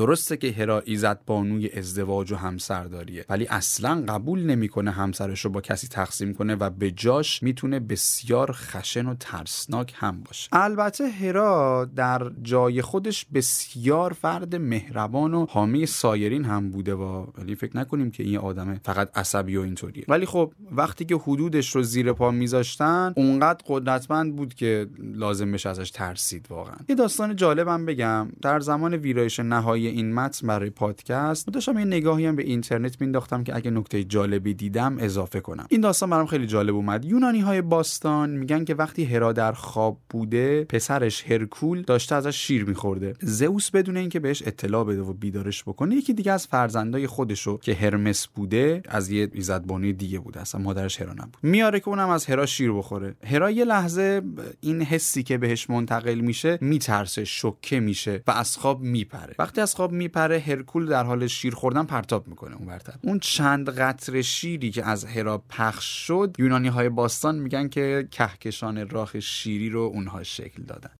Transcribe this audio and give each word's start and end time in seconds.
درسته 0.00 0.36
که 0.36 0.52
هرا 0.52 0.82
ایزد 0.84 1.20
بانوی 1.26 1.70
ازدواج 1.70 2.32
و 2.32 2.36
همسرداریه 2.36 3.24
ولی 3.28 3.46
اصلا 3.46 4.04
قبول 4.08 4.42
نمی‌کنه 4.42 4.90
همسرش 4.90 5.44
رو 5.44 5.50
با 5.50 5.60
کسی 5.60 5.88
تقسیم 5.88 6.34
کنه 6.34 6.54
و 6.54 6.70
به 6.70 6.90
جاش 6.90 7.42
می‌تونه 7.42 7.80
بسیار 7.80 8.52
خشن 8.52 9.06
و 9.06 9.14
ترسناک 9.14 9.94
هم 9.96 10.20
باشه. 10.20 10.48
البته 10.52 11.08
هرا 11.08 11.88
در 11.96 12.30
جای 12.42 12.82
خودش 12.82 13.26
بسیار 13.34 14.12
فرد 14.12 14.56
مهربان 14.56 15.34
و 15.34 15.46
حامی 15.46 15.86
سایرین 15.86 16.44
هم 16.44 16.70
بوده 16.70 16.94
و 16.94 17.26
ولی 17.38 17.54
فکر 17.54 17.76
نکنیم 17.76 18.10
که 18.10 18.22
این 18.22 18.38
آدم 18.38 18.80
فقط 18.84 19.18
عصبی 19.18 19.56
و 19.56 19.60
اینطوریه. 19.60 20.04
ولی 20.08 20.26
خب 20.26 20.52
وقتی 20.72 21.04
که 21.04 21.16
حدودش 21.16 21.76
رو 21.76 21.82
زیر 21.82 22.12
پا 22.12 22.30
میذاشتن 22.30 23.12
اونقدر 23.16 23.64
قدرتمند 23.66 24.36
بود 24.36 24.54
که 24.54 24.86
لازم 24.98 25.52
بشه 25.52 25.68
ازش 25.68 25.90
ترسید 25.90 26.46
واقعا. 26.50 26.76
یه 26.88 26.94
داستان 26.94 27.36
جالبم 27.36 27.86
بگم. 27.86 28.28
در 28.42 28.60
زمان 28.60 28.94
ویرایش 28.94 29.40
نهایی 29.40 29.89
این 29.90 30.14
متن 30.14 30.46
برای 30.46 30.70
پادکست 30.70 31.48
داشتم 31.48 31.78
یه 31.78 31.84
نگاهی 31.84 32.26
هم 32.26 32.36
به 32.36 32.42
اینترنت 32.42 33.00
مینداختم 33.00 33.44
که 33.44 33.56
اگه 33.56 33.70
نکته 33.70 34.04
جالبی 34.04 34.54
دیدم 34.54 34.96
اضافه 34.98 35.40
کنم. 35.40 35.66
این 35.68 35.80
داستان 35.80 36.10
برام 36.10 36.26
خیلی 36.26 36.46
جالب 36.46 36.74
اومد. 36.74 37.04
یونانی 37.04 37.40
های 37.40 37.62
باستان 37.62 38.30
میگن 38.30 38.64
که 38.64 38.74
وقتی 38.74 39.04
هرا 39.04 39.32
در 39.32 39.52
خواب 39.52 39.98
بوده 40.10 40.64
پسرش 40.64 41.30
هرکول 41.30 41.82
داشته 41.82 42.14
ازش 42.14 42.36
شیر 42.36 42.64
میخورده. 42.64 43.14
زئوس 43.20 43.70
بدون 43.70 43.96
اینکه 43.96 44.20
بهش 44.20 44.42
اطلاع 44.46 44.84
بده 44.84 45.02
و 45.02 45.12
بیدارش 45.12 45.62
بکنه 45.64 45.94
یکی 45.94 46.14
دیگه 46.14 46.32
از 46.32 46.46
فرزندای 46.46 47.06
خودشو 47.06 47.58
که 47.58 47.74
هرمس 47.74 48.26
بوده 48.26 48.82
از 48.88 49.10
یه 49.10 49.28
ایزدبانی 49.32 49.92
دیگه 49.92 50.18
بوده. 50.18 50.40
اصلا 50.40 50.60
مادرش 50.60 51.00
هرا 51.00 51.12
نبود. 51.12 51.36
میاره 51.42 51.80
که 51.80 51.88
اونم 51.88 52.08
از 52.08 52.26
هرا 52.26 52.46
شیر 52.46 52.72
بخوره. 52.72 53.14
هرا 53.24 53.50
یه 53.50 53.64
لحظه 53.64 54.22
این 54.60 54.82
حسی 54.82 55.22
که 55.22 55.38
بهش 55.38 55.70
منتقل 55.70 56.20
میشه 56.20 56.58
میترسه 56.60 57.24
شوکه 57.24 57.80
میشه 57.80 58.22
و 58.26 58.30
از 58.30 58.56
خواب 58.56 58.80
میپره. 58.80 59.34
وقتی 59.38 59.60
از 59.60 59.74
خواب 59.80 59.92
میپره 59.92 60.38
هرکول 60.38 60.86
در 60.86 61.04
حال 61.04 61.26
شیر 61.26 61.54
خوردن 61.54 61.84
پرتاب 61.84 62.28
می‌کنه 62.28 62.56
اون 62.56 62.66
برتر 62.66 62.94
اون 63.02 63.18
چند 63.18 63.78
قطر 63.78 64.22
شیری 64.22 64.70
که 64.70 64.84
از 64.84 65.04
هرا 65.04 65.38
پخش 65.48 66.06
شد 66.06 66.36
یونانی 66.38 66.68
های 66.68 66.88
باستان 66.88 67.38
میگن 67.38 67.68
که 67.68 68.08
کهکشان 68.10 68.88
راه 68.88 69.20
شیری 69.20 69.70
رو 69.70 69.80
اونها 69.80 70.22
شکل 70.22 70.62
دادن. 70.62 70.88